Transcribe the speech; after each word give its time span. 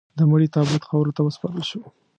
د 0.17 0.19
مړي 0.31 0.47
تابوت 0.55 0.83
خاورو 0.89 1.15
ته 1.17 1.21
وسپارل 1.23 1.63
شو. 1.69 1.81